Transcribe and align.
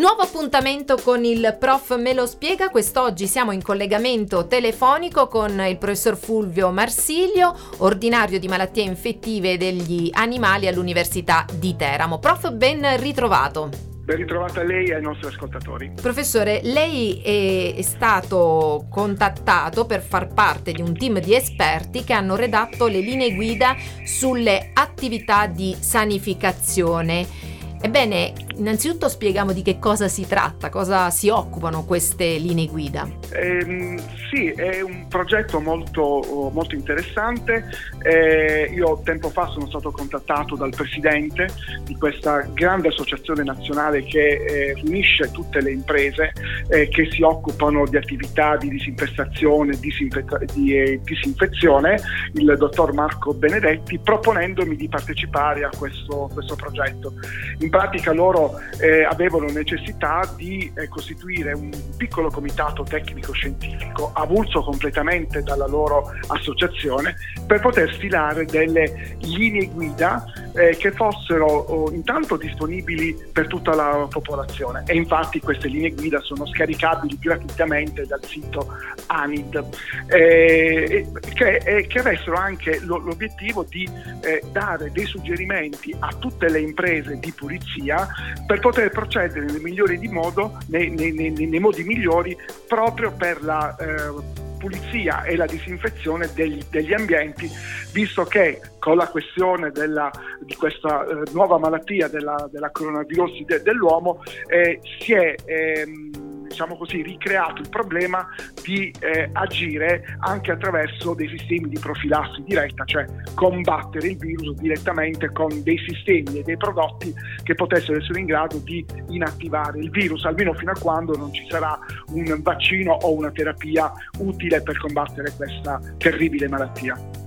Nuovo 0.00 0.22
appuntamento 0.22 0.96
con 0.96 1.26
il 1.26 1.58
prof 1.60 1.98
Me 1.98 2.14
lo 2.14 2.24
spiega. 2.24 2.70
Quest'oggi 2.70 3.26
siamo 3.26 3.52
in 3.52 3.60
collegamento 3.60 4.46
telefonico 4.46 5.28
con 5.28 5.60
il 5.60 5.76
professor 5.76 6.16
Fulvio 6.16 6.70
Marsiglio, 6.70 7.54
ordinario 7.80 8.38
di 8.38 8.48
malattie 8.48 8.82
infettive 8.82 9.58
degli 9.58 10.08
animali 10.14 10.66
all'Università 10.68 11.44
di 11.52 11.76
Teramo. 11.76 12.18
Prof, 12.18 12.50
ben 12.50 12.98
ritrovato. 12.98 13.68
Ben 14.02 14.16
ritrovata 14.16 14.62
lei 14.62 14.88
e 14.88 14.94
ai 14.94 15.02
nostri 15.02 15.26
ascoltatori. 15.26 15.92
Professore, 16.00 16.60
lei 16.62 17.20
è 17.20 17.82
stato 17.82 18.86
contattato 18.88 19.84
per 19.84 20.00
far 20.00 20.32
parte 20.32 20.72
di 20.72 20.80
un 20.80 20.96
team 20.96 21.20
di 21.20 21.34
esperti 21.34 22.04
che 22.04 22.14
hanno 22.14 22.36
redatto 22.36 22.86
le 22.86 23.00
linee 23.00 23.34
guida 23.34 23.76
sulle 24.06 24.70
attività 24.72 25.46
di 25.46 25.76
sanificazione. 25.78 27.48
Ebbene, 27.82 28.34
innanzitutto 28.60 29.08
spieghiamo 29.08 29.52
di 29.52 29.62
che 29.62 29.78
cosa 29.78 30.06
si 30.06 30.26
tratta, 30.26 30.68
cosa 30.68 31.10
si 31.10 31.28
occupano 31.28 31.84
queste 31.84 32.36
linee 32.36 32.66
guida. 32.66 33.08
Eh, 33.32 33.98
sì, 34.30 34.48
è 34.50 34.80
un 34.82 35.06
progetto 35.08 35.60
molto, 35.60 36.50
molto 36.52 36.74
interessante. 36.74 37.68
Eh, 38.02 38.70
io 38.72 39.00
tempo 39.02 39.30
fa 39.30 39.48
sono 39.48 39.66
stato 39.66 39.90
contattato 39.90 40.54
dal 40.54 40.70
presidente 40.70 41.48
di 41.84 41.96
questa 41.96 42.46
grande 42.52 42.88
associazione 42.88 43.42
nazionale 43.42 44.04
che 44.04 44.34
eh, 44.34 44.74
riunisce 44.74 45.30
tutte 45.32 45.60
le 45.60 45.72
imprese 45.72 46.32
eh, 46.68 46.88
che 46.88 47.08
si 47.10 47.22
occupano 47.22 47.86
di 47.86 47.96
attività 47.96 48.56
di 48.56 48.68
disinfestazione, 48.68 49.76
disinfetta- 49.78 50.38
di 50.52 50.76
eh, 50.76 51.00
disinfezione, 51.02 51.98
il 52.34 52.54
dottor 52.58 52.92
Marco 52.92 53.32
Benedetti, 53.32 53.98
proponendomi 53.98 54.76
di 54.76 54.88
partecipare 54.88 55.64
a 55.64 55.70
questo, 55.76 56.30
questo 56.32 56.54
progetto. 56.56 57.14
In 57.60 57.70
pratica 57.70 58.12
loro 58.12 58.49
eh, 58.80 59.04
avevano 59.04 59.50
necessità 59.50 60.30
di 60.36 60.70
eh, 60.74 60.88
costituire 60.88 61.52
un 61.52 61.70
piccolo 61.96 62.30
comitato 62.30 62.82
tecnico-scientifico 62.82 64.10
avulso 64.14 64.62
completamente 64.62 65.42
dalla 65.42 65.66
loro 65.66 66.12
associazione 66.28 67.16
per 67.46 67.60
poter 67.60 67.92
stilare 67.94 68.44
delle 68.44 69.16
linee 69.20 69.66
guida 69.66 70.24
eh, 70.54 70.76
che 70.76 70.92
fossero 70.92 71.46
oh, 71.46 71.90
intanto 71.92 72.36
disponibili 72.36 73.16
per 73.32 73.46
tutta 73.46 73.74
la 73.74 74.06
popolazione. 74.08 74.82
E 74.86 74.94
infatti 74.94 75.40
queste 75.40 75.68
linee 75.68 75.90
guida 75.90 76.20
sono 76.20 76.46
scaricabili 76.46 77.18
gratuitamente 77.18 78.06
dal 78.06 78.22
sito 78.24 78.66
ANID. 79.06 79.64
Eh, 80.06 81.06
che, 81.34 81.86
che, 81.88 81.98
avessero 81.98 82.36
anche 82.36 82.80
lo, 82.80 82.98
l'obiettivo 82.98 83.64
di 83.68 83.88
eh, 84.22 84.42
dare 84.50 84.90
dei 84.92 85.06
suggerimenti 85.06 85.94
a 85.98 86.08
tutte 86.18 86.48
le 86.48 86.60
imprese 86.60 87.18
di 87.18 87.32
pulizia 87.32 88.08
per 88.46 88.60
poter 88.60 88.90
procedere 88.90 89.46
nei, 89.46 89.60
migliori 89.60 89.98
di 89.98 90.08
modo, 90.08 90.58
nei, 90.68 90.90
nei, 90.90 91.12
nei 91.12 91.58
modi 91.58 91.84
migliori 91.84 92.36
proprio 92.66 93.12
per 93.12 93.42
la 93.42 93.76
eh, 93.76 94.48
pulizia 94.60 95.22
e 95.22 95.36
la 95.36 95.46
disinfezione 95.46 96.30
degli, 96.34 96.62
degli, 96.70 96.92
ambienti, 96.92 97.50
visto 97.92 98.24
che 98.24 98.60
con 98.78 98.96
la 98.96 99.08
questione 99.08 99.70
della, 99.70 100.10
di 100.40 100.54
questa 100.54 101.04
eh, 101.06 101.22
nuova 101.32 101.58
malattia 101.58 102.08
della, 102.08 102.48
della 102.52 102.70
coronavirus 102.70 103.44
de, 103.46 103.62
dell'uomo 103.62 104.22
eh, 104.46 104.80
si 105.00 105.14
è 105.14 105.34
ehm, 105.44 106.19
diciamo 106.60 106.76
così, 106.76 107.00
ricreato 107.00 107.62
il 107.62 107.68
problema 107.70 108.28
di 108.62 108.92
eh, 109.00 109.30
agire 109.32 110.16
anche 110.18 110.52
attraverso 110.52 111.14
dei 111.14 111.28
sistemi 111.28 111.70
di 111.70 111.78
profilassi 111.78 112.42
diretta, 112.44 112.84
cioè 112.84 113.06
combattere 113.34 114.08
il 114.08 114.18
virus 114.18 114.56
direttamente 114.56 115.30
con 115.32 115.62
dei 115.62 115.78
sistemi 115.86 116.40
e 116.40 116.42
dei 116.42 116.58
prodotti 116.58 117.14
che 117.42 117.54
potessero 117.54 117.98
essere 117.98 118.20
in 118.20 118.26
grado 118.26 118.58
di 118.58 118.84
inattivare 119.08 119.78
il 119.78 119.90
virus, 119.90 120.24
almeno 120.26 120.52
fino 120.52 120.72
a 120.72 120.78
quando 120.78 121.16
non 121.16 121.32
ci 121.32 121.46
sarà 121.48 121.78
un 122.08 122.42
vaccino 122.42 122.92
o 122.92 123.14
una 123.14 123.30
terapia 123.30 123.90
utile 124.18 124.60
per 124.60 124.76
combattere 124.78 125.32
questa 125.34 125.80
terribile 125.96 126.46
malattia. 126.46 127.19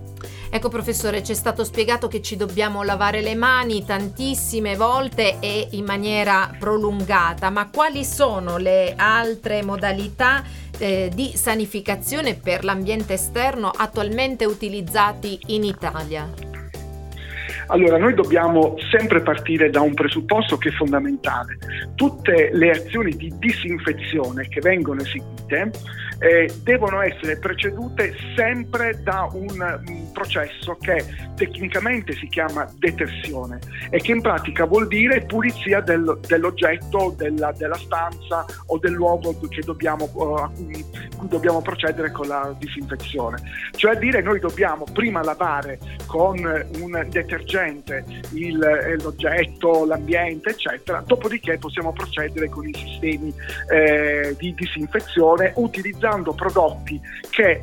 Ecco 0.55 0.69
professore, 0.69 1.23
ci 1.23 1.31
è 1.31 1.35
stato 1.35 1.63
spiegato 1.63 2.07
che 2.07 2.21
ci 2.21 2.35
dobbiamo 2.35 2.83
lavare 2.83 3.21
le 3.21 3.33
mani 3.33 3.83
tantissime 3.83 4.75
volte 4.75 5.39
e 5.39 5.69
in 5.71 5.83
maniera 5.83 6.47
prolungata, 6.59 7.49
ma 7.49 7.71
quali 7.73 8.03
sono 8.03 8.57
le 8.57 8.93
altre 8.95 9.63
modalità 9.63 10.43
eh, 10.77 11.09
di 11.11 11.31
sanificazione 11.33 12.35
per 12.35 12.63
l'ambiente 12.65 13.13
esterno 13.13 13.71
attualmente 13.75 14.45
utilizzati 14.45 15.39
in 15.47 15.63
Italia? 15.63 16.29
Allora, 17.67 17.97
noi 17.97 18.13
dobbiamo 18.13 18.75
sempre 18.91 19.21
partire 19.21 19.71
da 19.71 19.81
un 19.81 19.95
presupposto 19.95 20.57
che 20.57 20.69
è 20.69 20.71
fondamentale. 20.73 21.57
Tutte 21.95 22.51
le 22.53 22.69
azioni 22.69 23.15
di 23.15 23.33
disinfezione 23.39 24.47
che 24.47 24.59
vengono 24.59 25.01
eseguite 25.01 25.71
eh, 26.23 26.49
devono 26.63 27.01
essere 27.01 27.37
precedute 27.37 28.15
sempre 28.33 28.97
da 29.03 29.27
un, 29.33 30.11
processo 30.13 30.77
che 30.79 31.03
tecnicamente 31.35 32.13
si 32.13 32.27
chiama 32.27 32.71
detersione 32.77 33.59
e 33.89 33.99
che 33.99 34.11
in 34.11 34.21
pratica 34.21 34.65
vuol 34.65 34.87
dire 34.87 35.25
pulizia 35.25 35.81
del, 35.81 36.19
dell'oggetto, 36.27 37.13
della, 37.17 37.51
della, 37.57 37.75
stanza 37.75 38.45
o 38.67 38.77
del 38.77 38.91
luogo 38.91 39.35
dobbiamo, 39.65 40.05
a 40.37 40.49
cui, 40.49 40.85
cui, 41.17 41.27
dobbiamo 41.27 41.61
procedere 41.61 42.11
con 42.11 42.27
la 42.27 42.55
disinfezione. 42.57 43.41
Cioè 43.71 43.95
a 43.95 43.95
dire 43.95 44.21
noi 44.21 44.39
dobbiamo 44.39 44.85
prima 44.93 45.23
lavare 45.23 45.79
con 46.05 46.37
un 46.37 47.07
detergente 47.09 48.05
il, 48.33 48.59
l'oggetto, 49.01 49.85
l'ambiente, 49.85 50.51
eccetera, 50.51 51.03
dopodiché 51.05 51.57
possiamo 51.57 51.91
procedere 51.91 52.49
con 52.49 52.67
i 52.67 52.73
sistemi 52.73 53.33
eh, 53.71 54.35
di 54.37 54.53
disinfezione 54.53 55.53
utilizzando 55.55 56.12
utilizzando 56.13 56.33
prodotti 56.33 57.01
che 57.29 57.59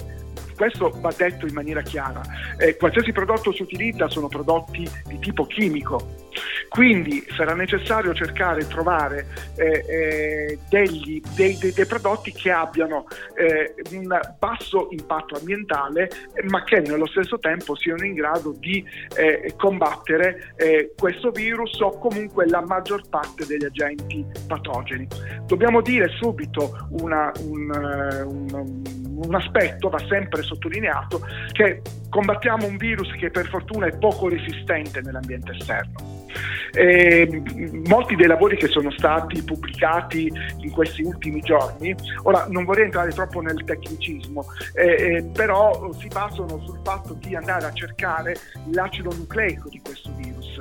questo 0.56 0.92
va 1.00 1.12
detto 1.16 1.46
in 1.46 1.54
maniera 1.54 1.80
chiara. 1.80 2.20
Eh, 2.58 2.76
qualsiasi 2.76 3.12
prodotto 3.12 3.52
si 3.52 3.62
utilizza 3.62 4.08
sono 4.08 4.28
prodotti 4.28 4.88
di 5.06 5.18
tipo 5.18 5.46
chimico, 5.46 6.28
quindi 6.68 7.24
sarà 7.36 7.54
necessario 7.54 8.14
cercare 8.14 8.62
di 8.62 8.68
trovare 8.68 9.26
eh, 9.56 9.84
eh, 9.88 10.58
degli, 10.68 11.20
dei, 11.34 11.56
dei, 11.58 11.72
dei, 11.72 11.86
prodotti 11.86 12.32
che 12.32 12.50
abbiano 12.50 13.06
eh, 13.34 13.74
un 13.92 14.20
basso 14.38 14.88
impatto 14.90 15.36
ambientale, 15.36 16.10
ma 16.48 16.62
che 16.64 16.80
nello 16.80 17.06
stesso 17.06 17.38
tempo 17.38 17.74
siano 17.76 18.04
in 18.04 18.14
grado 18.14 18.54
di 18.58 18.84
eh, 19.16 19.54
combattere 19.56 20.54
eh, 20.56 20.92
questo 20.96 21.30
virus 21.30 21.80
o 21.80 21.98
comunque 21.98 22.46
la 22.46 22.60
maggior 22.60 23.02
parte 23.08 23.46
degli 23.46 23.64
agenti 23.64 24.24
patogeni. 24.46 25.06
Dobbiamo 25.46 25.80
dire 25.80 26.08
subito 26.20 26.88
una, 27.00 27.32
un, 27.40 27.70
eh, 27.72 28.22
un, 28.22 28.82
un 29.24 29.34
aspetto, 29.34 29.88
va 29.88 29.98
sempre 30.08 30.42
sottolineato, 30.42 31.20
che 31.52 31.82
combattiamo 32.08 32.66
un 32.66 32.76
virus 32.76 33.10
che 33.18 33.30
per 33.30 33.48
fortuna 33.48 33.86
è 33.86 33.96
poco 33.96 34.28
resistente 34.28 35.00
nell'ambiente 35.00 35.52
esterno. 35.52 36.28
Eh, 36.72 37.42
molti 37.86 38.14
dei 38.14 38.26
lavori 38.26 38.56
che 38.56 38.68
sono 38.68 38.91
stati 38.92 39.42
pubblicati 39.42 40.30
in 40.58 40.70
questi 40.70 41.02
ultimi 41.02 41.41
giorni, 41.41 41.94
ora 42.22 42.46
non 42.48 42.64
vorrei 42.64 42.84
entrare 42.84 43.10
troppo 43.10 43.41
nel 43.41 43.62
tecnicismo, 43.64 44.44
eh, 44.74 45.28
però 45.32 45.91
si 45.98 46.08
basano 46.08 46.60
sul 46.64 46.78
fatto 46.84 47.14
di 47.14 47.34
andare 47.34 47.66
a 47.66 47.72
cercare 47.72 48.36
l'acido 48.72 49.12
nucleico 49.14 49.68
di 49.68 49.80
questo 49.82 50.12
virus 50.16 50.56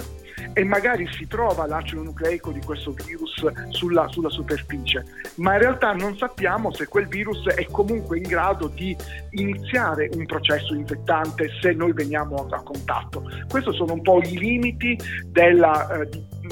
e 0.54 0.64
magari 0.64 1.08
si 1.12 1.28
trova 1.28 1.66
l'acido 1.66 2.04
nucleico 2.04 2.52
di 2.52 2.60
questo 2.62 2.92
virus 2.92 3.34
sulla, 3.70 4.08
sulla, 4.08 4.30
superficie, 4.30 5.04
ma 5.36 5.54
in 5.54 5.60
realtà 5.60 5.94
non 5.94 6.18
sappiamo 6.18 6.72
se 6.74 6.88
quel 6.88 7.08
virus 7.08 7.48
è 7.48 7.66
comunque 7.66 8.18
in 8.18 8.24
grado 8.24 8.68
di 8.68 8.96
iniziare 9.32 10.10
un 10.14 10.26
processo 10.26 10.74
infettante 10.74 11.50
se 11.62 11.74
noi 11.74 11.94
veniamo 11.94 12.36
a, 12.36 12.56
a 12.56 12.62
contatto. 12.62 13.24
Questi 13.48 13.74
sono 13.74 13.94
un 13.94 14.02
po' 14.02 14.22
i 14.22 14.38
limiti 14.38 14.98
della, 15.28 16.02
eh, 16.02 16.10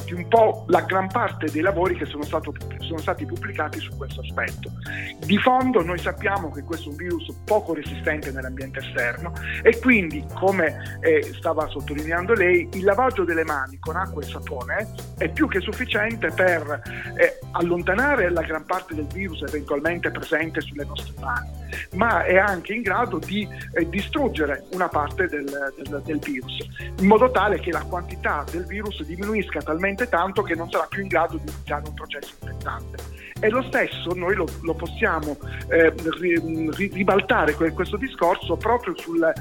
di, 0.07 0.13
un 0.13 0.28
po' 0.29 0.63
la 0.68 0.81
gran 0.81 1.07
parte 1.07 1.51
dei 1.51 1.62
lavori 1.62 1.95
che 1.95 2.06
sono, 2.06 2.23
stato, 2.23 2.53
sono 2.79 2.99
stati 2.99 3.26
pubblicati 3.26 3.79
su 3.79 3.96
questo 3.97 4.22
aspetto. 4.22 4.72
Di 5.20 5.37
fondo 5.37 5.84
noi 5.84 5.97
sappiamo 5.97 6.49
che 6.52 6.64
questo 6.64 6.87
è 6.87 6.91
un 6.91 6.97
virus 6.97 7.35
poco 7.43 7.73
resistente 7.73 8.31
nell'ambiente 8.31 8.79
esterno 8.79 9.34
e 9.61 9.78
quindi, 9.79 10.26
come 10.34 10.97
eh, 11.02 11.22
stava 11.35 11.67
sottolineando 11.67 12.34
lei, 12.34 12.67
il 12.73 12.84
lavaggio 12.84 13.26
delle 13.26 13.43
mani 13.43 13.78
con 13.79 13.97
acqua 13.97 14.22
e 14.22 14.26
sapone 14.26 14.87
è 15.17 15.29
più 15.29 15.47
che 15.47 15.59
sufficiente 15.59 16.31
per 16.31 16.81
eh, 17.17 17.40
allontanare 17.52 18.29
la 18.29 18.41
gran 18.41 18.66
parte 18.66 18.96
del 18.96 19.08
virus 19.08 19.41
eventualmente 19.41 20.09
presente 20.09 20.61
sulle 20.61 20.85
nostre 20.85 21.14
mani 21.20 21.66
ma 21.96 22.23
è 22.23 22.37
anche 22.37 22.73
in 22.73 22.81
grado 22.81 23.17
di 23.19 23.47
eh, 23.73 23.87
distruggere 23.90 24.66
una 24.72 24.87
parte 24.87 25.28
del, 25.28 25.46
del, 25.46 26.02
del, 26.03 26.19
virus, 26.19 26.67
in 26.99 27.08
modo 27.08 27.31
tale 27.31 27.59
che 27.59 27.72
la 27.72 27.84
quantità 27.84 28.43
del 28.52 28.66
virus 28.66 29.03
diminuisca 29.03 29.61
talmente 29.61 30.09
tanto 30.09 30.41
che 30.41 30.55
non 30.55 30.69
sarà 30.69 30.85
più 30.90 31.02
in 31.02 31.08
grado 31.08 31.37
di 31.37 31.49
iniziare 31.49 31.84
un 31.87 31.93
processo 31.93 32.34
infettante. 32.41 33.16
E 33.40 33.49
lo 33.49 33.61
stesso 33.64 34.14
noi 34.16 34.35
lo, 34.35 34.47
lo 34.64 34.73
possiamo 34.73 35.37
eh, 35.69 35.93
ri, 36.19 36.90
ribaltare 36.91 37.53
questo 37.53 37.96
discorso 37.96 38.58
proprio 38.58 38.97
sul, 38.97 39.31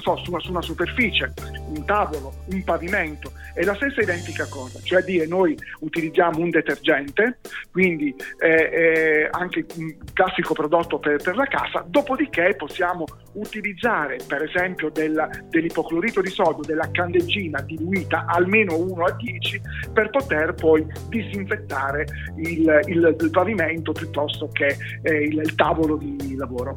so, 0.00 0.16
su, 0.16 0.30
una, 0.30 0.40
su, 0.40 0.50
una, 0.50 0.62
superficie, 0.62 1.32
un 1.66 1.84
tavolo, 1.84 2.32
un 2.46 2.64
pavimento. 2.64 3.32
È 3.52 3.62
la 3.62 3.74
stessa 3.74 4.00
identica 4.00 4.46
cosa, 4.48 4.80
cioè 4.82 5.02
dire 5.02 5.26
noi 5.26 5.54
utilizziamo 5.80 6.38
un 6.38 6.48
detergente, 6.48 7.40
quindi 7.70 8.14
eh, 8.40 8.48
eh, 8.48 9.28
anche 9.30 9.66
un 9.76 9.96
classico 10.14 10.54
prodotto 10.54 10.98
per, 10.98 11.22
per, 11.22 11.36
la 11.36 11.46
casa, 11.46 11.71
dopodiché 11.86 12.54
possiamo 12.56 13.04
utilizzare 13.34 14.18
per 14.26 14.42
esempio 14.42 14.90
del, 14.90 15.44
dell'ipoclorito 15.48 16.20
di 16.20 16.30
sodio, 16.30 16.62
della 16.62 16.88
candeggina 16.90 17.60
diluita 17.62 18.24
almeno 18.26 18.76
1 18.76 19.04
a 19.04 19.12
10 19.12 19.60
per 19.92 20.10
poter 20.10 20.54
poi 20.54 20.86
disinfettare 21.08 22.06
il, 22.36 22.80
il, 22.86 23.16
il 23.18 23.30
pavimento 23.30 23.92
piuttosto 23.92 24.48
che 24.52 24.76
eh, 25.02 25.22
il, 25.24 25.38
il 25.38 25.54
tavolo 25.54 25.96
di 25.96 26.34
lavoro. 26.36 26.76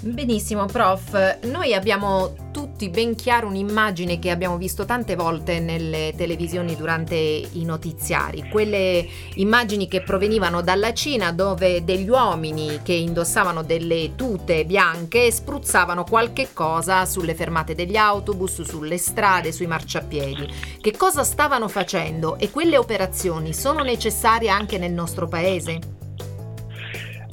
Benissimo, 0.00 0.66
prof. 0.66 1.42
Noi 1.44 1.74
abbiamo 1.74 2.34
tutti 2.52 2.65
ben 2.90 3.14
chiaro 3.14 3.46
un'immagine 3.46 4.18
che 4.18 4.30
abbiamo 4.30 4.58
visto 4.58 4.84
tante 4.84 5.16
volte 5.16 5.60
nelle 5.60 6.12
televisioni 6.14 6.76
durante 6.76 7.14
i 7.16 7.64
notiziari, 7.64 8.48
quelle 8.50 9.06
immagini 9.36 9.88
che 9.88 10.02
provenivano 10.02 10.60
dalla 10.60 10.92
Cina 10.92 11.32
dove 11.32 11.84
degli 11.84 12.08
uomini 12.08 12.80
che 12.82 12.92
indossavano 12.92 13.62
delle 13.62 14.14
tute 14.14 14.66
bianche 14.66 15.30
spruzzavano 15.30 16.04
qualche 16.04 16.48
cosa 16.52 17.06
sulle 17.06 17.34
fermate 17.34 17.74
degli 17.74 17.96
autobus, 17.96 18.60
sulle 18.60 18.98
strade, 18.98 19.52
sui 19.52 19.66
marciapiedi. 19.66 20.46
Che 20.78 20.96
cosa 20.96 21.24
stavano 21.24 21.68
facendo 21.68 22.36
e 22.38 22.50
quelle 22.50 22.76
operazioni 22.76 23.54
sono 23.54 23.82
necessarie 23.82 24.50
anche 24.50 24.76
nel 24.76 24.92
nostro 24.92 25.26
paese? 25.26 25.78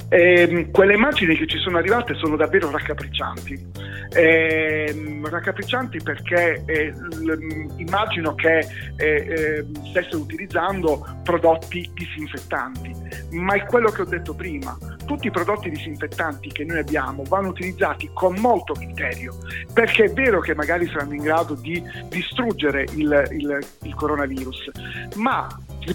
Eh, 0.08 0.68
quelle 0.70 0.94
immagini 0.94 1.36
che 1.36 1.46
ci 1.46 1.58
sono 1.58 1.78
arrivate 1.78 2.14
sono 2.14 2.36
davvero 2.36 2.70
raccapriccianti. 2.70 3.72
Eh, 4.10 5.20
raccapriccianti 5.22 6.00
perché 6.02 6.62
eh, 6.66 6.90
l- 6.90 7.66
immagino 7.76 8.34
che 8.34 8.66
eh, 8.96 9.64
ehm, 9.66 9.88
stesse 9.90 10.16
utilizzando 10.16 11.06
prodotti 11.22 11.90
disinfettanti, 11.94 12.92
ma 13.32 13.54
è 13.54 13.64
quello 13.64 13.90
che 13.90 14.02
ho 14.02 14.06
detto 14.06 14.34
prima. 14.34 14.76
Tutti 15.04 15.26
i 15.26 15.30
prodotti 15.30 15.68
disinfettanti 15.68 16.50
che 16.50 16.64
noi 16.64 16.78
abbiamo 16.78 17.24
vanno 17.24 17.48
utilizzati 17.48 18.08
con 18.12 18.36
molto 18.38 18.72
criterio, 18.74 19.36
perché 19.72 20.04
è 20.04 20.12
vero 20.12 20.40
che 20.40 20.54
magari 20.54 20.86
saranno 20.86 21.14
in 21.14 21.22
grado 21.22 21.54
di 21.54 21.82
distruggere 22.08 22.86
il, 22.94 23.28
il, 23.32 23.58
il 23.82 23.94
coronavirus, 23.94 24.70
ma 25.16 25.46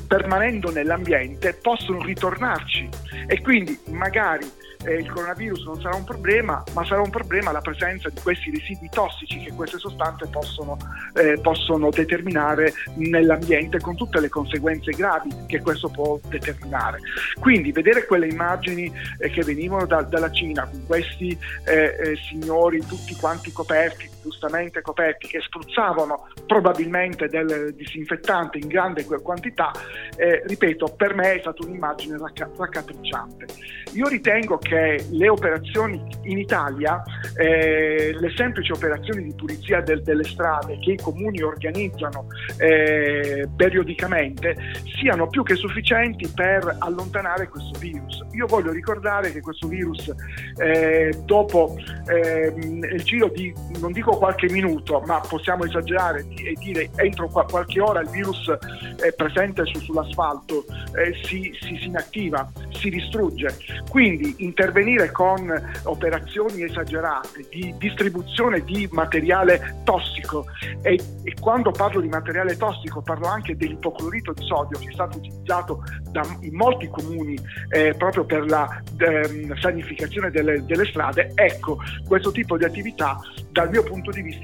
permanendo 0.08 0.72
nell'ambiente 0.72 1.54
possono 1.54 2.04
ritornarci 2.04 2.88
e 3.26 3.42
quindi 3.42 3.80
magari 3.88 4.48
eh, 4.86 4.94
il 4.94 5.12
coronavirus 5.12 5.66
non 5.66 5.82
sarà 5.82 5.96
un 5.96 6.06
problema, 6.06 6.64
ma 6.74 6.86
sarà 6.86 7.02
un 7.02 7.10
problema 7.10 7.52
la 7.52 7.62
presenza 7.62 8.10
di 8.10 8.20
questi 8.22 8.50
residui 8.50 8.90
tossici 8.90 9.40
che 9.40 9.52
queste 9.52 9.78
sostanze 9.78 10.28
possono, 10.28 10.78
eh, 11.16 11.38
possono 11.42 11.90
determinare 11.90 12.74
nell'ambiente 12.96 13.80
con 13.80 13.96
tutte 13.96 14.20
le 14.20 14.30
conseguenze 14.30 14.92
gravi 14.92 15.30
che 15.48 15.62
questo 15.62 15.90
può 15.90 16.20
determinare. 16.28 17.00
Quindi 17.40 17.72
vedere 17.72 18.06
quelle 18.06 18.28
immagini 18.28 18.92
eh, 19.20 19.30
che 19.30 19.44
venivano 19.44 19.86
da, 19.86 20.02
dalla 20.02 20.32
Cina 20.32 20.66
con 20.66 20.86
questi 20.86 21.38
eh, 21.66 21.74
eh, 21.74 22.16
signori 22.30 22.86
tutti 22.86 23.16
quanti 23.16 23.52
coperti, 23.52 24.09
giustamente 24.22 24.82
coperti, 24.82 25.28
che 25.28 25.42
spruzzavano 25.42 26.30
probabilmente 26.48 27.28
del 27.28 27.74
disinfettante 27.76 28.58
in 28.58 28.68
grande 28.68 29.06
quantità, 29.06 29.72
eh, 30.16 30.42
ripeto, 30.46 30.94
per 30.96 31.14
me 31.16 31.36
è 31.36 31.40
stata 31.40 31.66
un'immagine 31.66 32.18
raccapricciante. 32.18 33.46
Io 33.94 34.08
ritengo 34.08 34.58
che 34.58 34.70
che 34.70 35.04
le 35.10 35.30
operazioni 35.30 36.00
in 36.24 36.38
Italia, 36.38 37.02
eh, 37.36 38.16
le 38.18 38.32
semplici 38.36 38.72
operazioni 38.72 39.24
di 39.24 39.34
pulizia 39.34 39.82
del, 39.82 40.04
delle 40.04 40.24
strade 40.24 40.78
che 40.80 40.92
i 40.92 40.98
comuni 40.98 41.42
organizzano 41.42 42.28
eh, 42.60 43.48
periodicamente, 43.56 44.56
siano 45.00 45.28
più 45.28 45.42
che 45.42 45.56
sufficienti 45.56 46.32
per 46.34 46.76
allontanare 46.80 47.48
questo 47.48 47.80
virus. 47.80 48.24
Io 48.34 48.46
voglio 48.46 48.72
ricordare 48.72 49.32
che 49.32 49.42
questo 49.42 49.68
virus, 49.68 50.14
eh, 50.58 51.12
dopo 51.26 51.76
ehm, 52.08 52.84
il 52.84 53.04
giro 53.04 53.30
di, 53.30 53.52
non 53.80 53.92
dico 53.92 54.09
qualche 54.18 54.50
minuto, 54.50 55.02
ma 55.06 55.20
possiamo 55.20 55.66
esagerare 55.66 56.26
e 56.36 56.54
dire 56.60 56.90
entro 56.96 57.28
qualche 57.30 57.80
ora 57.80 58.02
il 58.02 58.10
virus 58.10 58.50
è 58.98 59.14
presente 59.14 59.66
su, 59.66 59.80
sull'asfalto, 59.80 60.66
eh, 60.96 61.14
si, 61.24 61.56
si, 61.62 61.78
si 61.78 61.86
inattiva, 61.86 62.50
si 62.72 62.90
distrugge. 62.90 63.56
Quindi 63.90 64.36
in 64.40 64.54
intervenire 64.60 65.12
con 65.12 65.50
operazioni 65.84 66.64
esagerate 66.64 67.46
di 67.50 67.74
distribuzione 67.78 68.64
di 68.64 68.88
materiale 68.92 69.82
tossico 69.84 70.46
e, 70.82 71.00
e, 71.24 71.34
quando 71.40 71.72
parlo 71.72 72.02
di 72.02 72.10
materiale 72.10 72.58
tossico 72.58 73.02
parlo 73.02 73.28
anche 73.28 73.56
dell'ipoclorito 73.56 74.34
di 74.34 74.44
sodio 74.44 74.78
che 74.80 74.90
è 74.90 74.92
stato 74.92 75.18
utilizzato 75.18 75.84
da, 76.12 76.24
in 76.42 76.56
molti 76.56 76.88
comuni 76.90 77.38
eh, 77.70 77.94
proprio 77.98 78.26
per 78.26 78.46
la 78.50 78.82
eh, 78.98 79.48
sanificazione 79.60 80.30
delle, 80.32 80.66
delle 80.66 80.86
strade, 80.86 81.32
ecco 81.36 81.78
questo 82.08 82.32
tipo 82.32 82.58
di 82.58 82.66
attività 82.66 83.20
dal 83.52 83.70
mio 83.70 83.84
punto 83.84 83.94
di 83.94 83.98
vista 83.98 83.99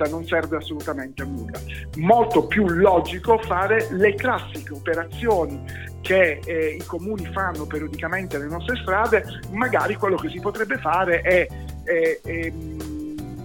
non 0.09 0.25
serve 0.25 0.57
assolutamente 0.57 1.21
a 1.21 1.25
nulla. 1.25 1.59
Molto 1.97 2.47
più 2.47 2.67
logico 2.67 3.37
fare 3.39 3.87
le 3.91 4.15
classiche 4.15 4.73
operazioni 4.73 5.61
che 6.01 6.39
eh, 6.45 6.77
i 6.79 6.83
comuni 6.85 7.25
fanno 7.31 7.65
periodicamente 7.65 8.37
nelle 8.37 8.49
nostre 8.49 8.75
strade, 8.77 9.23
magari 9.51 9.95
quello 9.95 10.17
che 10.17 10.29
si 10.29 10.39
potrebbe 10.39 10.77
fare 10.77 11.21
è, 11.21 11.47
è, 11.83 12.19
è 12.21 12.51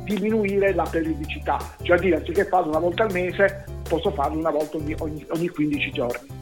diminuire 0.04 0.74
la 0.74 0.86
periodicità, 0.90 1.58
cioè 1.82 1.98
dire 1.98 2.16
anziché 2.16 2.44
farlo 2.44 2.70
una 2.70 2.80
volta 2.80 3.04
al 3.04 3.12
mese 3.12 3.64
posso 3.90 4.12
farlo 4.12 4.38
una 4.38 4.50
volta 4.50 4.76
ogni, 4.76 4.94
ogni, 4.98 5.26
ogni 5.30 5.48
15 5.48 5.90
giorni. 5.90 6.38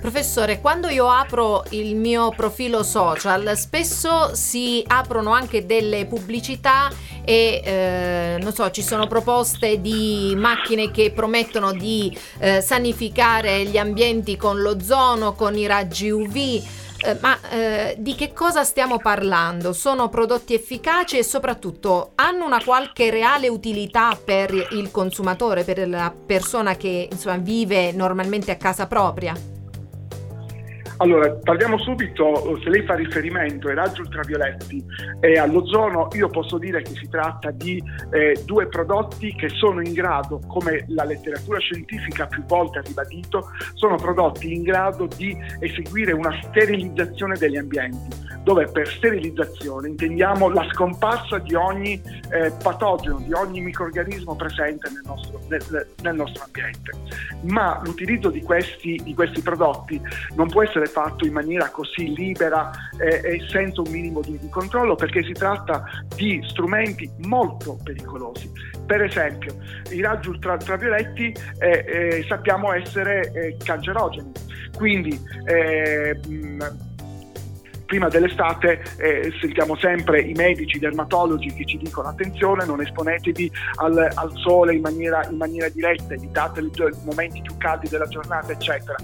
Professore, 0.00 0.60
quando 0.60 0.88
io 0.88 1.08
apro 1.08 1.64
il 1.70 1.96
mio 1.96 2.30
profilo 2.30 2.84
social, 2.84 3.56
spesso 3.56 4.34
si 4.34 4.84
aprono 4.86 5.32
anche 5.32 5.66
delle 5.66 6.06
pubblicità 6.06 6.88
e 7.26 7.60
eh, 7.64 8.38
non 8.40 8.52
so, 8.52 8.70
ci 8.70 8.82
sono 8.82 9.08
proposte 9.08 9.80
di 9.80 10.32
macchine 10.36 10.92
che 10.92 11.10
promettono 11.10 11.72
di 11.72 12.16
eh, 12.38 12.60
sanificare 12.60 13.64
gli 13.64 13.76
ambienti 13.76 14.36
con 14.36 14.60
l'ozono, 14.60 15.34
con 15.34 15.56
i 15.56 15.66
raggi 15.66 16.08
UV. 16.08 16.36
Eh, 16.36 17.18
ma 17.20 17.36
eh, 17.50 17.96
di 17.98 18.14
che 18.14 18.32
cosa 18.32 18.62
stiamo 18.62 18.98
parlando? 18.98 19.72
Sono 19.72 20.08
prodotti 20.08 20.54
efficaci 20.54 21.18
e 21.18 21.24
soprattutto 21.24 22.12
hanno 22.14 22.46
una 22.46 22.62
qualche 22.64 23.10
reale 23.10 23.48
utilità 23.48 24.16
per 24.22 24.52
il 24.52 24.90
consumatore, 24.92 25.64
per 25.64 25.88
la 25.88 26.14
persona 26.14 26.76
che 26.76 27.08
insomma, 27.10 27.38
vive 27.38 27.90
normalmente 27.90 28.52
a 28.52 28.56
casa 28.56 28.86
propria? 28.86 29.55
Allora, 30.98 31.30
parliamo 31.42 31.78
subito, 31.78 32.58
se 32.62 32.70
lei 32.70 32.82
fa 32.82 32.94
riferimento 32.94 33.68
ai 33.68 33.74
raggi 33.74 34.00
ultravioletti 34.00 34.82
e 35.20 35.38
all'ozono, 35.38 36.08
io 36.12 36.28
posso 36.28 36.56
dire 36.56 36.80
che 36.80 36.94
si 36.94 37.06
tratta 37.10 37.50
di 37.50 37.82
eh, 38.12 38.42
due 38.46 38.66
prodotti 38.68 39.34
che 39.34 39.50
sono 39.50 39.82
in 39.82 39.92
grado, 39.92 40.40
come 40.46 40.86
la 40.88 41.04
letteratura 41.04 41.58
scientifica 41.58 42.26
più 42.26 42.42
volte 42.46 42.78
ha 42.78 42.82
ribadito, 42.82 43.50
sono 43.74 43.96
prodotti 43.96 44.54
in 44.54 44.62
grado 44.62 45.06
di 45.14 45.36
eseguire 45.60 46.12
una 46.12 46.34
sterilizzazione 46.44 47.36
degli 47.36 47.58
ambienti, 47.58 48.24
dove 48.42 48.66
per 48.66 48.88
sterilizzazione 48.88 49.88
intendiamo 49.88 50.48
la 50.48 50.66
scomparsa 50.72 51.38
di 51.38 51.54
ogni 51.54 52.00
eh, 52.30 52.52
patogeno, 52.62 53.18
di 53.18 53.34
ogni 53.34 53.60
microorganismo 53.60 54.34
presente 54.34 54.88
nel 54.88 55.02
nostro, 55.04 55.40
nel, 55.48 55.88
nel 56.02 56.14
nostro 56.14 56.44
ambiente. 56.44 56.92
Ma 57.42 57.82
l'utilizzo 57.84 58.30
di 58.30 58.40
questi, 58.40 58.98
di 59.02 59.14
questi 59.14 59.42
prodotti 59.42 60.00
non 60.34 60.48
può 60.48 60.62
essere 60.62 60.85
essere 60.86 60.88
fatto 60.88 61.26
in 61.26 61.32
maniera 61.32 61.68
così 61.70 62.14
libera 62.14 62.70
eh, 62.98 63.20
e 63.22 63.46
senza 63.48 63.80
un 63.80 63.90
minimo 63.90 64.20
di, 64.20 64.38
di, 64.38 64.48
controllo 64.48 64.94
perché 64.94 65.22
si 65.24 65.32
tratta 65.32 65.84
di 66.14 66.40
strumenti 66.46 67.10
molto 67.26 67.78
pericolosi. 67.82 68.50
Per 68.86 69.02
esempio, 69.02 69.56
i 69.90 70.00
raggi 70.00 70.28
ultravioletti 70.28 71.34
eh, 71.58 71.84
eh, 71.86 72.24
sappiamo 72.28 72.72
essere 72.72 73.30
eh, 73.32 73.56
cancerogeni, 73.62 74.32
quindi 74.76 75.20
eh, 75.44 76.18
prima 77.86 78.08
dell'estate 78.08 78.82
eh, 78.98 79.32
sentiamo 79.40 79.76
sempre 79.76 80.20
i 80.20 80.34
medici, 80.34 80.76
i 80.76 80.80
dermatologi 80.80 81.52
che 81.54 81.64
ci 81.64 81.78
dicono 81.78 82.08
attenzione, 82.08 82.64
non 82.66 82.80
esponetevi 82.80 83.50
al, 83.76 84.10
al 84.14 84.32
sole 84.34 84.74
in 84.74 84.80
maniera, 84.82 85.24
in 85.28 85.36
maniera, 85.36 85.68
diretta, 85.68 86.14
evitate 86.14 86.60
i 86.60 86.70
momenti 87.04 87.40
più 87.40 87.56
caldi 87.56 87.88
della 87.88 88.06
giornata, 88.06 88.52
eccetera, 88.52 88.96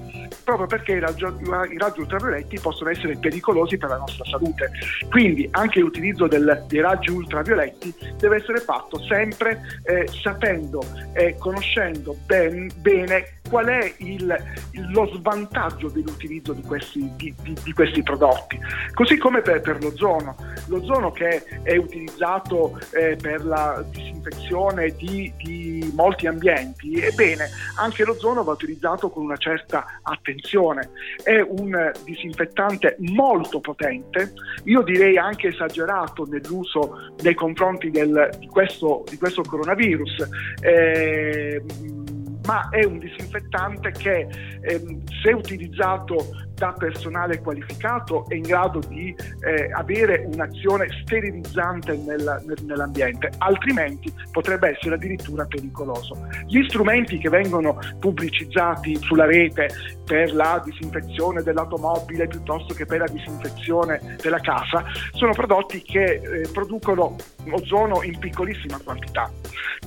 proprio 0.45 0.67
perché 0.67 0.93
i 0.93 0.99
raggi, 0.99 1.25
i 1.25 1.79
raggi 1.79 2.01
ultravioletti 2.01 2.59
possono 2.61 2.91
essere 2.91 3.17
pericolosi 3.17 3.79
per 3.79 3.91
la 3.91 3.99
nostra 3.99 4.25
salute. 4.25 4.71
Quindi 5.09 5.49
anche 5.53 5.81
l'utilizzo 5.81 6.27
del, 6.27 6.65
dei 6.67 6.81
raggi 6.81 7.11
ultravioletti 7.11 7.95
deve 8.19 8.37
essere 8.37 8.59
fatto 8.59 9.01
sempre 9.05 9.61
eh, 9.85 10.09
sapendo 10.09 10.85
e 11.13 11.37
conoscendo 11.39 12.17
ben, 12.27 12.71
bene 12.77 13.41
qual 13.53 13.67
è 13.67 13.95
il, 13.99 14.35
lo 14.93 15.07
svantaggio 15.15 15.91
dell'utilizzo 15.91 16.55
di 16.55 16.63
questi, 16.63 17.13
di, 17.17 17.35
di, 17.43 17.55
di 17.63 17.73
questi 17.75 18.03
prodotti. 18.03 18.59
Così 18.95 19.19
come 19.19 19.43
per, 19.43 19.61
per, 19.61 19.79
l'ozono. 19.83 20.35
L'ozono 20.69 21.11
che 21.13 21.45
è 21.63 21.77
utilizzato 21.77 22.81
eh, 22.95 23.17
per 23.21 23.45
la 23.45 23.85
disinfezione 23.91 24.95
di, 24.97 25.31
di, 25.37 25.93
molti 25.95 26.27
ambienti, 26.27 26.95
ebbene 26.95 27.51
anche 27.77 28.05
l'ozono 28.05 28.43
va 28.43 28.53
utilizzato 28.53 29.11
con 29.11 29.23
una 29.25 29.37
certa 29.37 30.01
attenzione. 30.01 30.89
È 31.23 31.39
un 31.41 31.93
disinfettante 32.05 32.97
molto 33.01 33.61
potente, 33.61 34.33
io 34.65 34.81
direi 34.81 35.19
anche 35.19 35.49
esagerato 35.49 36.25
nell'uso 36.25 37.13
nei 37.21 37.35
confronti 37.35 37.91
del, 37.91 38.31
di, 38.39 38.47
questo, 38.47 39.05
di, 39.11 39.19
questo, 39.19 39.43
coronavirus. 39.43 40.27
Eh, 40.63 41.63
ma 42.45 42.69
è 42.71 42.85
un 42.85 42.99
disinfettante 42.99 43.91
che 43.91 44.29
ehm, 44.63 45.03
se 45.23 45.33
utilizzato 45.33 46.51
da 46.55 46.73
personale 46.73 47.41
qualificato 47.41 48.29
è 48.29 48.35
in 48.35 48.43
grado 48.43 48.81
di 48.81 49.15
eh, 49.41 49.71
avere 49.73 50.29
un'azione 50.33 50.87
sterilizzante 51.03 51.97
nel, 51.97 52.43
nel, 52.47 52.59
nell'ambiente, 52.65 53.31
altrimenti 53.39 54.13
potrebbe 54.31 54.71
essere 54.71 54.95
addirittura 54.95 55.45
pericoloso. 55.45 56.29
Gli 56.47 56.63
strumenti 56.69 57.19
che 57.19 57.29
vengono 57.29 57.79
pubblicizzati 57.99 58.97
sulla 58.97 59.25
rete 59.25 59.69
per 60.05 60.33
la 60.35 60.61
disinfezione 60.65 61.43
dell'automobile 61.43 62.27
piuttosto 62.27 62.75
che 62.75 62.87
per 62.87 62.99
la 62.99 63.07
disinfezione 63.07 64.17
della 64.21 64.41
casa 64.41 64.85
sono 65.13 65.33
prodotti 65.33 65.83
che 65.83 66.21
eh, 66.23 66.49
producono 66.53 67.17
ozono 67.51 68.03
in 68.03 68.19
piccolissima 68.19 68.79
quantità, 68.85 69.31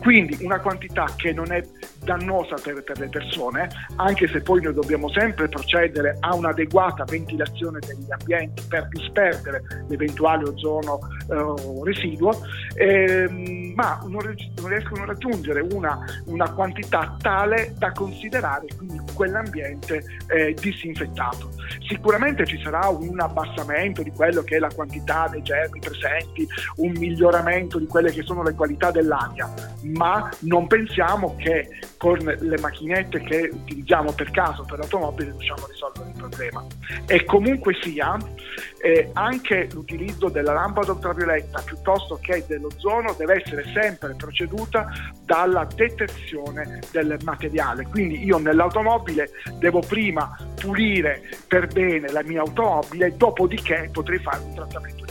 quindi 0.01 0.37
una 0.41 0.59
quantità 0.59 1.05
che 1.15 1.31
non 1.31 1.51
è 1.51 1.63
dannosa 2.03 2.55
per, 2.61 2.83
per 2.83 2.99
le 2.99 3.07
persone, 3.07 3.69
anche 3.95 4.27
se 4.27 4.41
poi 4.41 4.61
noi 4.61 4.73
dobbiamo 4.73 5.09
sempre 5.09 5.47
procedere 5.47 6.17
a 6.19 6.35
un'adeguata 6.35 6.64
un'adeguata 6.65 7.03
ventilazione 7.05 7.79
degli 7.79 8.11
ambienti 8.11 8.63
per 8.67 8.87
disperdere 8.89 9.63
l'eventuale 9.87 10.43
ozono 10.43 10.99
eh, 11.29 11.83
residuo, 11.83 12.31
ehm, 12.75 13.64
ma 13.75 14.01
non, 14.07 14.21
riescono 14.67 15.03
a 15.03 15.05
raggiungere 15.05 15.61
una, 15.71 15.99
una, 16.25 16.49
quantità 16.51 17.15
tale 17.21 17.73
da 17.77 17.91
considerare 17.91 18.67
quindi 18.77 18.99
quell'ambiente 19.13 20.03
eh, 20.27 20.53
disinfettato. 20.53 21.51
Sicuramente 21.87 22.45
ci 22.45 22.59
sarà 22.61 22.87
un 22.87 23.19
abbassamento 23.19 24.01
di 24.01 24.11
quello 24.11 24.43
che 24.43 24.55
è 24.55 24.59
la 24.59 24.71
quantità 24.73 25.27
dei 25.29 25.41
germi 25.41 25.79
presenti, 25.79 26.47
un 26.77 26.91
miglioramento 26.97 27.77
di 27.77 27.85
quelle 27.87 28.11
che 28.11 28.23
sono 28.23 28.43
le 28.43 28.53
qualità 28.53 28.91
dell'aria, 28.91 29.53
ma 29.83 30.29
non 30.39 30.67
pensiamo 30.67 31.35
che 31.37 31.69
con 31.97 32.17
le 32.17 32.59
macchinette 32.59 33.21
che 33.21 33.49
utilizziamo 33.51 34.11
per 34.13 34.31
caso 34.31 34.63
per 34.63 34.79
l'automobile 34.79 35.31
riusciamo 35.31 35.65
a 35.65 35.67
risolvere 35.69 36.09
il 36.09 36.17
problema. 36.17 36.65
E 37.07 37.25
comunque 37.25 37.75
sia, 37.81 38.17
eh, 38.81 39.09
anche 39.13 39.67
l'utilizzo 39.71 40.29
della 40.29 40.53
lampada 40.53 40.91
ultravioletta 40.91 41.61
piuttosto 41.65 42.19
che 42.21 42.43
dell'ozono 42.47 43.13
deve 43.17 43.41
essere 43.41 43.64
sempre 43.73 44.15
proceduta 44.15 44.87
dalla 45.23 45.67
detersione 45.75 46.79
del 46.91 47.17
materiale. 47.23 47.87
Quindi 47.87 48.23
io 48.23 48.37
nell'automobile 48.37 49.29
devo 49.59 49.79
prima 49.79 50.37
pulire 50.59 51.21
per 51.47 51.67
bene 51.67 52.11
la 52.11 52.23
mia 52.23 52.41
automobile, 52.41 53.15
dopodiché 53.15 53.89
potrei 53.91 54.19
fare 54.19 54.43
un 54.43 54.53
trattamento 54.55 55.04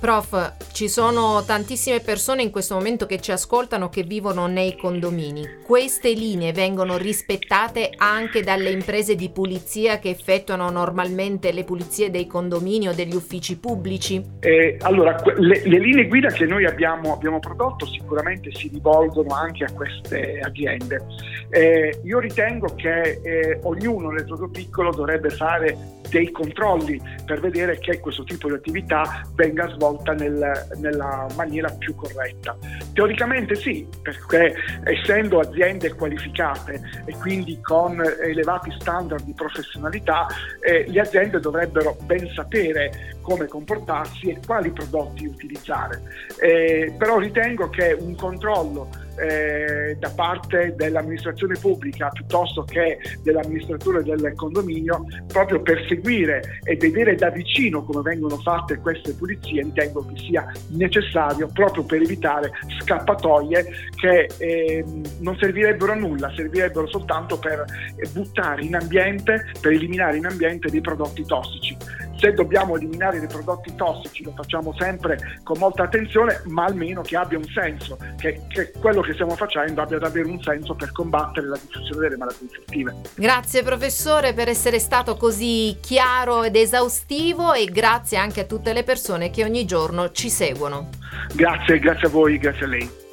Prof, 0.00 0.54
ci 0.72 0.88
sono 0.88 1.42
tantissime 1.44 1.98
persone 1.98 2.42
in 2.42 2.52
questo 2.52 2.74
momento 2.74 3.04
che 3.04 3.18
ci 3.18 3.32
ascoltano 3.32 3.88
che 3.88 4.04
vivono 4.04 4.46
nei 4.46 4.76
condomini. 4.76 5.58
Queste 5.64 6.12
linee 6.12 6.52
vengono 6.52 6.96
rispettate 6.96 7.90
anche 7.96 8.44
dalle 8.44 8.70
imprese 8.70 9.16
di 9.16 9.28
pulizia 9.28 9.98
che 9.98 10.10
effettuano 10.10 10.70
normalmente 10.70 11.50
le 11.50 11.64
pulizie 11.64 12.12
dei 12.12 12.28
condomini 12.28 12.86
o 12.86 12.94
degli 12.94 13.14
uffici 13.14 13.58
pubblici? 13.58 14.24
Eh, 14.38 14.76
allora, 14.82 15.20
le, 15.36 15.62
le, 15.66 15.78
linee 15.80 16.06
guida 16.06 16.28
che 16.28 16.46
noi 16.46 16.64
abbiamo, 16.64 17.12
abbiamo, 17.12 17.40
prodotto 17.40 17.84
sicuramente 17.84 18.54
si 18.54 18.68
rivolgono 18.72 19.34
anche 19.34 19.64
a 19.64 19.72
queste 19.72 20.38
aziende. 20.38 21.04
Eh, 21.50 22.00
io 22.04 22.20
ritengo 22.20 22.72
che 22.76 23.20
eh, 23.20 23.58
ognuno 23.64 24.10
nel 24.10 24.24
proprio 24.24 24.48
piccolo 24.48 24.92
dovrebbe 24.92 25.30
fare 25.30 25.97
dei 26.10 26.30
controlli 26.30 27.00
per 27.24 27.40
vedere 27.40 27.78
che 27.78 28.00
questo 28.00 28.24
tipo 28.24 28.48
di 28.48 28.54
attività 28.54 29.22
venga 29.34 29.68
svolta 29.70 30.12
nel, 30.12 30.68
nella 30.76 31.26
maniera 31.36 31.70
più 31.78 31.94
corretta. 31.94 32.56
Teoricamente 32.92 33.54
sì, 33.54 33.86
perché 34.02 34.54
essendo 34.84 35.40
aziende 35.40 35.94
qualificate 35.94 36.80
e 37.04 37.12
quindi 37.18 37.58
con 37.60 38.00
elevati 38.00 38.70
standard 38.78 39.24
di 39.24 39.34
professionalità, 39.34 40.26
eh, 40.60 40.84
le 40.88 41.00
aziende 41.00 41.40
dovrebbero 41.40 41.96
ben 42.02 42.26
sapere 42.34 43.16
come 43.28 43.46
comportarsi 43.46 44.30
e 44.30 44.38
quali 44.44 44.70
prodotti 44.70 45.26
utilizzare. 45.26 46.00
Eh, 46.40 46.94
però 46.96 47.18
ritengo 47.18 47.68
che 47.68 47.94
un 48.00 48.14
controllo 48.16 48.88
eh, 49.18 49.96
da 49.98 50.10
parte 50.14 50.74
dell'amministrazione 50.76 51.58
pubblica 51.60 52.08
piuttosto 52.08 52.62
che 52.62 52.98
dell'amministratore 53.22 54.02
del 54.02 54.32
condominio 54.34 55.04
proprio 55.26 55.60
per 55.60 55.84
seguire 55.88 56.60
e 56.62 56.76
vedere 56.76 57.16
da 57.16 57.28
vicino 57.28 57.82
come 57.82 58.00
vengono 58.00 58.38
fatte 58.38 58.78
queste 58.78 59.12
pulizie 59.12 59.62
ritengo 59.62 60.06
che 60.06 60.16
sia 60.16 60.50
necessario 60.68 61.48
proprio 61.52 61.84
per 61.84 62.00
evitare 62.00 62.50
scappatoie 62.80 63.66
che 63.96 64.30
eh, 64.38 64.84
non 65.18 65.36
servirebbero 65.36 65.92
a 65.92 65.96
nulla, 65.96 66.32
servirebbero 66.34 66.86
soltanto 66.86 67.38
per 67.38 67.64
buttare 68.12 68.62
in 68.62 68.76
ambiente, 68.76 69.50
per 69.60 69.72
eliminare 69.72 70.16
in 70.16 70.26
ambiente 70.26 70.70
dei 70.70 70.80
prodotti 70.80 71.24
tossici 71.26 71.76
se 72.18 72.32
dobbiamo 72.32 72.76
eliminare 72.76 73.18
dei 73.18 73.28
prodotti 73.28 73.74
tossici 73.74 74.24
lo 74.24 74.32
facciamo 74.34 74.74
sempre 74.78 75.18
con 75.42 75.58
molta 75.58 75.84
attenzione, 75.84 76.42
ma 76.46 76.64
almeno 76.64 77.02
che 77.02 77.16
abbia 77.16 77.38
un 77.38 77.44
senso, 77.44 77.96
che, 78.18 78.42
che 78.48 78.72
quello 78.72 79.00
che 79.00 79.12
stiamo 79.14 79.34
facendo 79.36 79.80
abbia 79.82 79.98
davvero 79.98 80.28
un 80.28 80.42
senso 80.42 80.74
per 80.74 80.92
combattere 80.92 81.48
la 81.48 81.58
diffusione 81.60 82.00
delle 82.00 82.16
malattie 82.16 82.46
infettive. 82.46 82.94
Grazie 83.14 83.62
professore 83.62 84.32
per 84.34 84.48
essere 84.48 84.78
stato 84.78 85.16
così 85.16 85.76
chiaro 85.80 86.42
ed 86.42 86.56
esaustivo 86.56 87.52
e 87.52 87.66
grazie 87.66 88.18
anche 88.18 88.40
a 88.40 88.44
tutte 88.44 88.72
le 88.72 88.82
persone 88.82 89.30
che 89.30 89.44
ogni 89.44 89.64
giorno 89.64 90.10
ci 90.10 90.28
seguono. 90.28 90.88
Grazie, 91.34 91.78
grazie 91.78 92.08
a 92.08 92.10
voi, 92.10 92.38
grazie 92.38 92.64
a 92.64 92.68
lei. 92.68 93.06